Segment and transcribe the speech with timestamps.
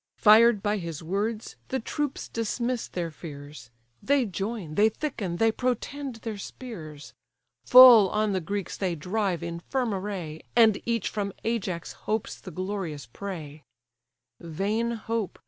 [0.17, 3.69] Fired by his words, the troops dismiss their fears,
[4.01, 7.13] They join, they thicken, they protend their spears;
[7.67, 12.49] Full on the Greeks they drive in firm array, And each from Ajax hopes the
[12.49, 13.61] glorious prey:
[14.39, 15.37] Vain hope!